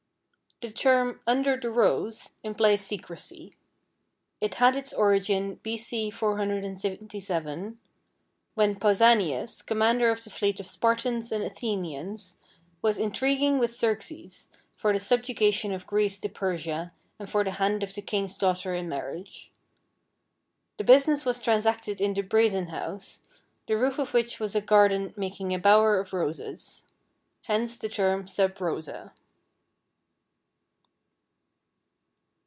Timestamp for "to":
16.19-16.29